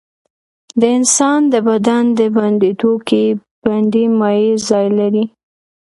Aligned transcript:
د 0.79 0.81
انسان 0.97 1.39
د 1.53 1.55
بدن 1.67 2.05
په 2.17 2.25
بندونو 2.35 2.91
کې 3.07 3.23
بندي 3.63 4.05
مایع 4.19 4.53
ځای 4.69 4.87
لري. 4.99 5.25